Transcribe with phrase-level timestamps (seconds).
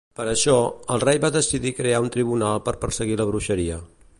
[0.19, 0.53] Per això,
[0.95, 3.79] el rei va decidir crear un tribunal per perseguir la bruixeria.